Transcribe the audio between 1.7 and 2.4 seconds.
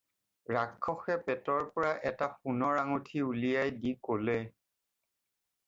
পৰা এটা